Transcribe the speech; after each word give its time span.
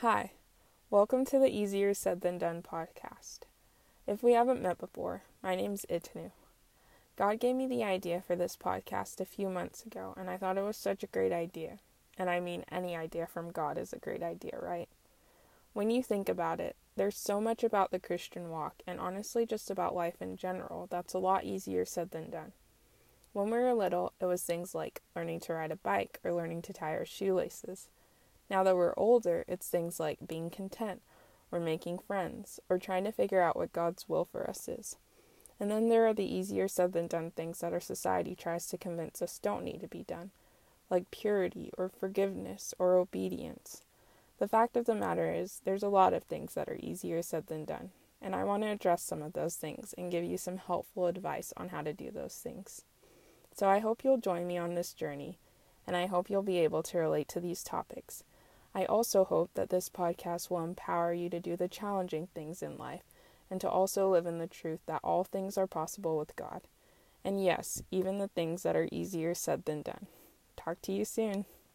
Hi, 0.00 0.30
welcome 0.88 1.26
to 1.26 1.38
the 1.38 1.54
Easier 1.54 1.92
Said 1.92 2.22
Than 2.22 2.38
Done 2.38 2.62
podcast. 2.62 3.40
If 4.06 4.22
we 4.22 4.32
haven't 4.32 4.62
met 4.62 4.78
before, 4.78 5.24
my 5.42 5.54
name's 5.54 5.84
Itanu. 5.90 6.30
God 7.16 7.38
gave 7.38 7.54
me 7.54 7.66
the 7.66 7.84
idea 7.84 8.22
for 8.26 8.34
this 8.34 8.56
podcast 8.56 9.20
a 9.20 9.26
few 9.26 9.50
months 9.50 9.84
ago, 9.84 10.14
and 10.16 10.30
I 10.30 10.38
thought 10.38 10.56
it 10.56 10.64
was 10.64 10.78
such 10.78 11.02
a 11.02 11.08
great 11.08 11.32
idea. 11.32 11.80
And 12.16 12.30
I 12.30 12.40
mean, 12.40 12.64
any 12.72 12.96
idea 12.96 13.26
from 13.26 13.50
God 13.50 13.76
is 13.76 13.92
a 13.92 13.98
great 13.98 14.22
idea, 14.22 14.58
right? 14.58 14.88
When 15.74 15.90
you 15.90 16.02
think 16.02 16.30
about 16.30 16.60
it, 16.60 16.76
there's 16.96 17.18
so 17.18 17.38
much 17.38 17.62
about 17.62 17.90
the 17.90 18.00
Christian 18.00 18.48
walk, 18.48 18.76
and 18.86 18.98
honestly, 18.98 19.44
just 19.44 19.70
about 19.70 19.94
life 19.94 20.22
in 20.22 20.38
general, 20.38 20.86
that's 20.88 21.12
a 21.12 21.18
lot 21.18 21.44
easier 21.44 21.84
said 21.84 22.12
than 22.12 22.30
done. 22.30 22.52
When 23.34 23.50
we 23.50 23.58
were 23.58 23.74
little, 23.74 24.14
it 24.18 24.24
was 24.24 24.40
things 24.42 24.74
like 24.74 25.02
learning 25.14 25.40
to 25.40 25.52
ride 25.52 25.72
a 25.72 25.76
bike 25.76 26.20
or 26.24 26.32
learning 26.32 26.62
to 26.62 26.72
tie 26.72 26.96
our 26.96 27.04
shoelaces. 27.04 27.88
Now 28.50 28.64
that 28.64 28.74
we're 28.76 28.94
older, 28.96 29.44
it's 29.46 29.68
things 29.68 30.00
like 30.00 30.26
being 30.26 30.50
content, 30.50 31.02
or 31.52 31.60
making 31.60 32.00
friends, 32.00 32.58
or 32.68 32.78
trying 32.78 33.04
to 33.04 33.12
figure 33.12 33.40
out 33.40 33.56
what 33.56 33.72
God's 33.72 34.08
will 34.08 34.24
for 34.24 34.50
us 34.50 34.68
is. 34.68 34.96
And 35.60 35.70
then 35.70 35.88
there 35.88 36.04
are 36.06 36.14
the 36.14 36.24
easier 36.24 36.66
said 36.66 36.92
than 36.92 37.06
done 37.06 37.30
things 37.30 37.60
that 37.60 37.72
our 37.72 37.80
society 37.80 38.34
tries 38.34 38.66
to 38.66 38.78
convince 38.78 39.22
us 39.22 39.38
don't 39.38 39.64
need 39.64 39.80
to 39.82 39.88
be 39.88 40.02
done, 40.02 40.32
like 40.90 41.12
purity, 41.12 41.70
or 41.78 41.88
forgiveness, 41.88 42.74
or 42.78 42.96
obedience. 42.96 43.82
The 44.38 44.48
fact 44.48 44.76
of 44.76 44.86
the 44.86 44.94
matter 44.96 45.32
is, 45.32 45.60
there's 45.64 45.84
a 45.84 45.88
lot 45.88 46.12
of 46.12 46.24
things 46.24 46.54
that 46.54 46.68
are 46.68 46.78
easier 46.80 47.22
said 47.22 47.46
than 47.46 47.64
done, 47.64 47.90
and 48.20 48.34
I 48.34 48.42
want 48.42 48.64
to 48.64 48.70
address 48.70 49.02
some 49.02 49.22
of 49.22 49.34
those 49.34 49.54
things 49.54 49.94
and 49.96 50.10
give 50.10 50.24
you 50.24 50.38
some 50.38 50.56
helpful 50.56 51.06
advice 51.06 51.52
on 51.56 51.68
how 51.68 51.82
to 51.82 51.92
do 51.92 52.10
those 52.10 52.34
things. 52.34 52.82
So 53.54 53.68
I 53.68 53.78
hope 53.78 54.02
you'll 54.02 54.18
join 54.18 54.46
me 54.48 54.58
on 54.58 54.74
this 54.74 54.92
journey, 54.92 55.38
and 55.86 55.94
I 55.94 56.06
hope 56.06 56.28
you'll 56.28 56.42
be 56.42 56.58
able 56.58 56.82
to 56.84 56.98
relate 56.98 57.28
to 57.28 57.40
these 57.40 57.62
topics 57.62 58.24
I 58.74 58.84
also 58.84 59.24
hope 59.24 59.50
that 59.54 59.70
this 59.70 59.88
podcast 59.88 60.50
will 60.50 60.62
empower 60.62 61.12
you 61.12 61.28
to 61.30 61.40
do 61.40 61.56
the 61.56 61.68
challenging 61.68 62.28
things 62.28 62.62
in 62.62 62.78
life 62.78 63.02
and 63.50 63.60
to 63.60 63.68
also 63.68 64.08
live 64.08 64.26
in 64.26 64.38
the 64.38 64.46
truth 64.46 64.80
that 64.86 65.00
all 65.02 65.24
things 65.24 65.58
are 65.58 65.66
possible 65.66 66.16
with 66.16 66.36
God. 66.36 66.62
And 67.24 67.42
yes, 67.42 67.82
even 67.90 68.18
the 68.18 68.28
things 68.28 68.62
that 68.62 68.76
are 68.76 68.88
easier 68.92 69.34
said 69.34 69.64
than 69.64 69.82
done. 69.82 70.06
Talk 70.56 70.80
to 70.82 70.92
you 70.92 71.04
soon. 71.04 71.46